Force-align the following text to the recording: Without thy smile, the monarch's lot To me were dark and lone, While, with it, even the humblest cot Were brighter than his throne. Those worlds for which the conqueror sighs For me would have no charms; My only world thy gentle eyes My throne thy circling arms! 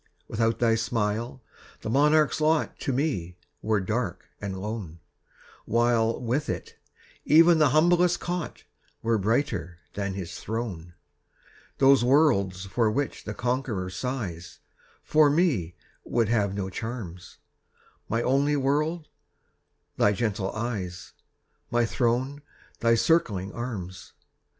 Without 0.27 0.57
thy 0.57 0.73
smile, 0.73 1.43
the 1.81 1.89
monarch's 1.91 2.41
lot 2.41 2.79
To 2.79 2.91
me 2.91 3.37
were 3.61 3.79
dark 3.79 4.25
and 4.41 4.59
lone, 4.59 4.99
While, 5.65 6.19
with 6.19 6.49
it, 6.49 6.75
even 7.23 7.59
the 7.59 7.69
humblest 7.69 8.19
cot 8.19 8.63
Were 9.03 9.19
brighter 9.19 9.77
than 9.93 10.15
his 10.15 10.39
throne. 10.39 10.95
Those 11.77 12.03
worlds 12.03 12.65
for 12.65 12.89
which 12.89 13.25
the 13.25 13.35
conqueror 13.35 13.91
sighs 13.91 14.57
For 15.03 15.29
me 15.29 15.75
would 16.03 16.29
have 16.29 16.55
no 16.55 16.71
charms; 16.71 17.37
My 18.09 18.23
only 18.23 18.55
world 18.55 19.07
thy 19.97 20.13
gentle 20.13 20.51
eyes 20.53 21.11
My 21.69 21.85
throne 21.85 22.41
thy 22.79 22.95
circling 22.95 23.53
arms! 23.53 24.13